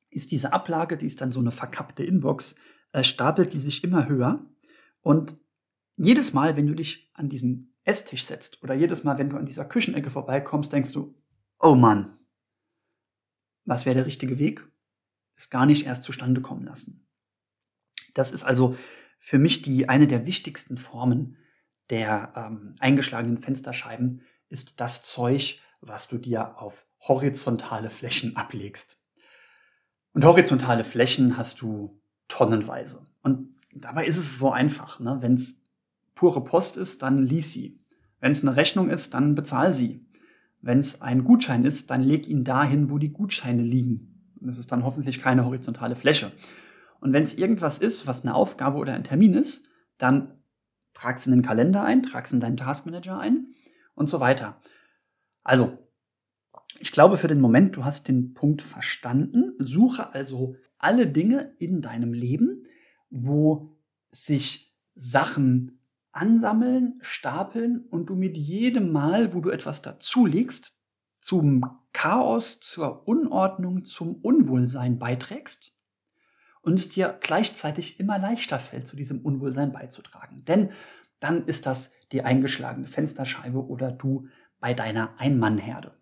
ist 0.09 0.31
diese 0.31 0.53
Ablage, 0.53 0.95
die 0.95 1.05
ist 1.05 1.19
dann 1.19 1.33
so 1.33 1.41
eine 1.41 1.51
verkappte 1.51 2.05
Inbox, 2.05 2.55
äh, 2.93 3.03
stapelt 3.03 3.51
die 3.51 3.59
sich 3.59 3.83
immer 3.83 4.07
höher. 4.07 4.45
Und 5.01 5.35
jedes 5.97 6.31
Mal, 6.31 6.55
wenn 6.55 6.65
du 6.65 6.73
dich 6.73 7.11
an 7.13 7.27
diesen 7.27 7.75
Esstisch 7.83 8.23
setzt 8.23 8.63
oder 8.63 8.73
jedes 8.73 9.03
Mal, 9.03 9.17
wenn 9.17 9.27
du 9.27 9.35
an 9.35 9.45
dieser 9.45 9.65
Küchenecke 9.65 10.09
vorbeikommst, 10.09 10.71
denkst 10.71 10.93
du, 10.93 11.13
oh 11.59 11.75
Mann, 11.75 12.17
was 13.65 13.85
wäre 13.85 13.95
der 13.95 14.05
richtige 14.05 14.39
Weg? 14.39 14.65
Es 15.35 15.49
gar 15.49 15.65
nicht 15.65 15.85
erst 15.85 16.03
zustande 16.03 16.39
kommen 16.39 16.63
lassen. 16.63 17.05
Das 18.13 18.31
ist 18.31 18.43
also 18.43 18.77
für 19.19 19.39
mich 19.39 19.61
die 19.61 19.89
eine 19.89 20.07
der 20.07 20.25
wichtigsten 20.25 20.77
Formen 20.77 21.35
der 21.89 22.31
ähm, 22.37 22.75
eingeschlagenen 22.79 23.39
Fensterscheiben, 23.39 24.21
ist 24.47 24.79
das 24.79 25.03
Zeug, 25.03 25.61
was 25.81 26.07
du 26.07 26.17
dir 26.17 26.61
auf 26.61 26.86
horizontale 27.01 27.89
Flächen 27.89 28.35
ablegst. 28.35 28.97
Und 30.13 30.25
horizontale 30.25 30.83
Flächen 30.83 31.37
hast 31.37 31.61
du 31.61 32.01
tonnenweise. 32.27 33.05
Und 33.21 33.55
dabei 33.73 34.05
ist 34.05 34.17
es 34.17 34.39
so 34.39 34.51
einfach. 34.51 34.99
Ne? 34.99 35.17
Wenn 35.21 35.35
es 35.35 35.61
pure 36.15 36.43
Post 36.43 36.77
ist, 36.77 37.01
dann 37.01 37.21
lies 37.21 37.53
sie. 37.53 37.79
Wenn 38.19 38.31
es 38.31 38.41
eine 38.41 38.55
Rechnung 38.55 38.89
ist, 38.89 39.13
dann 39.13 39.35
bezahl 39.35 39.73
sie. 39.73 40.05
Wenn 40.61 40.79
es 40.79 41.01
ein 41.01 41.23
Gutschein 41.23 41.65
ist, 41.65 41.91
dann 41.91 42.01
leg 42.01 42.27
ihn 42.27 42.43
dahin, 42.43 42.89
wo 42.89 42.97
die 42.97 43.13
Gutscheine 43.13 43.61
liegen. 43.61 44.33
Das 44.41 44.57
ist 44.57 44.71
dann 44.71 44.83
hoffentlich 44.83 45.19
keine 45.19 45.45
horizontale 45.45 45.95
Fläche. 45.95 46.31
Und 46.99 47.13
wenn 47.13 47.23
es 47.23 47.37
irgendwas 47.37 47.77
ist, 47.77 48.07
was 48.07 48.23
eine 48.23 48.33
Aufgabe 48.33 48.77
oder 48.77 48.93
ein 48.93 49.03
Termin 49.03 49.33
ist, 49.33 49.69
dann 49.97 50.33
trag 50.93 51.17
es 51.17 51.27
in 51.27 51.31
den 51.31 51.43
Kalender 51.43 51.83
ein, 51.83 52.01
trag 52.01 52.25
es 52.25 52.33
in 52.33 52.39
deinen 52.39 52.57
Taskmanager 52.57 53.19
ein 53.19 53.53
und 53.93 54.09
so 54.09 54.19
weiter. 54.19 54.59
Also, 55.43 55.77
ich 56.79 56.91
glaube 56.91 57.17
für 57.17 57.27
den 57.27 57.41
Moment, 57.41 57.75
du 57.75 57.85
hast 57.85 58.07
den 58.07 58.33
Punkt 58.33 58.61
verstanden. 58.61 59.53
Suche 59.59 60.13
also 60.13 60.55
alle 60.77 61.07
Dinge 61.07 61.55
in 61.59 61.81
deinem 61.81 62.13
Leben, 62.13 62.65
wo 63.09 63.77
sich 64.09 64.75
Sachen 64.95 65.79
ansammeln, 66.11 66.99
stapeln 67.01 67.85
und 67.89 68.07
du 68.07 68.15
mit 68.15 68.37
jedem 68.37 68.91
Mal, 68.91 69.33
wo 69.33 69.41
du 69.41 69.49
etwas 69.49 69.81
dazulegst, 69.81 70.75
zum 71.21 71.65
Chaos, 71.93 72.59
zur 72.59 73.07
Unordnung, 73.07 73.83
zum 73.83 74.15
Unwohlsein 74.15 74.97
beiträgst 74.97 75.77
und 76.61 76.79
es 76.79 76.89
dir 76.89 77.17
gleichzeitig 77.21 77.99
immer 77.99 78.19
leichter 78.19 78.59
fällt, 78.59 78.87
zu 78.87 78.95
diesem 78.95 79.21
Unwohlsein 79.21 79.71
beizutragen. 79.71 80.43
Denn 80.45 80.71
dann 81.19 81.45
ist 81.45 81.65
das 81.65 81.93
die 82.11 82.23
eingeschlagene 82.23 82.87
Fensterscheibe 82.87 83.65
oder 83.65 83.91
du 83.91 84.27
bei 84.59 84.73
deiner 84.73 85.19
Ein-Mann-Herde. 85.19 85.96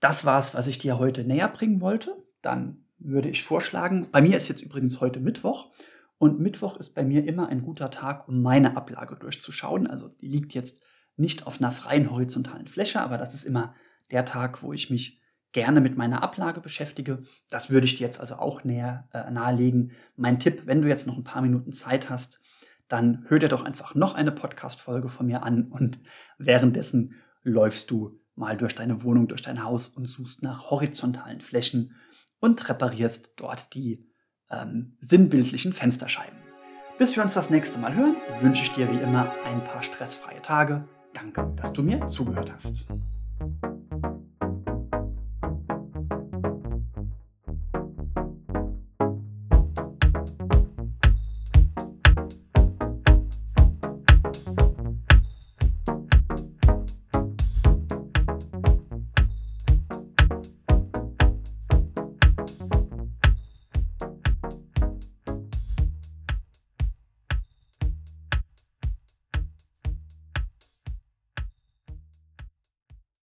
Das 0.00 0.24
war 0.24 0.38
es, 0.38 0.54
was 0.54 0.66
ich 0.66 0.78
dir 0.78 0.98
heute 0.98 1.24
näher 1.24 1.48
bringen 1.48 1.80
wollte. 1.80 2.16
Dann 2.42 2.84
würde 2.98 3.28
ich 3.28 3.44
vorschlagen, 3.44 4.08
bei 4.10 4.20
mir 4.22 4.36
ist 4.36 4.48
jetzt 4.48 4.62
übrigens 4.62 5.00
heute 5.00 5.20
Mittwoch 5.20 5.70
und 6.18 6.40
Mittwoch 6.40 6.76
ist 6.78 6.94
bei 6.94 7.04
mir 7.04 7.24
immer 7.24 7.48
ein 7.48 7.62
guter 7.62 7.90
Tag, 7.90 8.28
um 8.28 8.42
meine 8.42 8.76
Ablage 8.76 9.16
durchzuschauen. 9.16 9.86
Also 9.86 10.08
die 10.08 10.28
liegt 10.28 10.54
jetzt 10.54 10.84
nicht 11.16 11.46
auf 11.46 11.60
einer 11.60 11.70
freien 11.70 12.10
horizontalen 12.10 12.66
Fläche, 12.66 13.00
aber 13.00 13.18
das 13.18 13.34
ist 13.34 13.44
immer 13.44 13.74
der 14.10 14.24
Tag, 14.24 14.62
wo 14.62 14.72
ich 14.72 14.90
mich 14.90 15.20
gerne 15.52 15.80
mit 15.80 15.96
meiner 15.96 16.22
Ablage 16.22 16.60
beschäftige. 16.60 17.24
Das 17.50 17.70
würde 17.70 17.86
ich 17.86 17.96
dir 17.96 18.04
jetzt 18.04 18.20
also 18.20 18.36
auch 18.36 18.64
näher 18.64 19.08
äh, 19.12 19.30
nahelegen. 19.30 19.92
Mein 20.16 20.40
Tipp, 20.40 20.62
wenn 20.66 20.82
du 20.82 20.88
jetzt 20.88 21.06
noch 21.06 21.16
ein 21.16 21.24
paar 21.24 21.42
Minuten 21.42 21.72
Zeit 21.72 22.10
hast, 22.10 22.42
dann 22.88 23.24
hör 23.28 23.38
dir 23.38 23.48
doch 23.48 23.64
einfach 23.64 23.94
noch 23.94 24.14
eine 24.14 24.32
Podcast-Folge 24.32 25.08
von 25.08 25.26
mir 25.26 25.42
an 25.42 25.68
und 25.68 26.00
währenddessen 26.38 27.14
läufst 27.42 27.90
du 27.90 28.20
mal 28.38 28.56
durch 28.56 28.74
deine 28.74 29.02
Wohnung, 29.02 29.28
durch 29.28 29.42
dein 29.42 29.62
Haus 29.62 29.88
und 29.88 30.06
suchst 30.06 30.42
nach 30.42 30.70
horizontalen 30.70 31.40
Flächen 31.40 31.94
und 32.40 32.68
reparierst 32.68 33.32
dort 33.36 33.74
die 33.74 34.08
ähm, 34.50 34.96
sinnbildlichen 35.00 35.72
Fensterscheiben. 35.72 36.38
Bis 36.98 37.16
wir 37.16 37.22
uns 37.22 37.34
das 37.34 37.50
nächste 37.50 37.78
Mal 37.78 37.94
hören, 37.94 38.16
wünsche 38.40 38.64
ich 38.64 38.72
dir 38.72 38.90
wie 38.90 39.00
immer 39.00 39.32
ein 39.44 39.62
paar 39.62 39.82
stressfreie 39.82 40.42
Tage. 40.42 40.88
Danke, 41.14 41.52
dass 41.56 41.72
du 41.72 41.82
mir 41.82 42.06
zugehört 42.06 42.52
hast. 42.52 42.88